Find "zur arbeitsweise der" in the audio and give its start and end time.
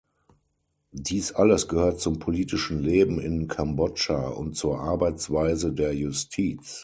4.55-5.93